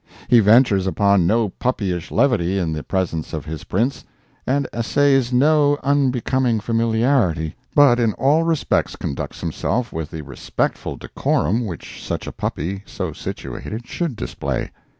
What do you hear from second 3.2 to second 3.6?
of